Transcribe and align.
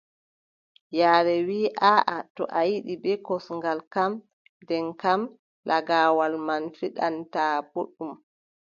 Yaare 0.99 1.35
wii 1.47 1.67
aaʼa, 1.93 2.15
to 2.35 2.43
a 2.59 2.61
ƴiʼi 2.69 2.93
bee 3.03 3.17
kosngal 3.27 3.79
kam, 3.93 4.11
nden 4.63 4.85
kam 5.01 5.21
lagaawal 5.67 6.33
man 6.47 6.63
fiɗataa 6.77 7.55
booɗɗum. 7.71 8.11